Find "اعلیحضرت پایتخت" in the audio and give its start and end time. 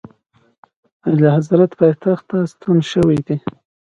1.05-2.25